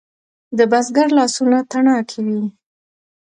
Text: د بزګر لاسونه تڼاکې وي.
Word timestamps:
د 0.57 0.59
بزګر 0.71 1.07
لاسونه 1.17 1.57
تڼاکې 1.71 2.19
وي. 2.27 2.43